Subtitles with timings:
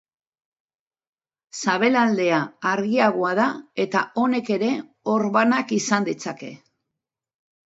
[1.57, 3.45] Sabelaldea argiagoa da
[3.85, 4.71] eta honek ere
[5.19, 6.51] orbanak izan ditzake.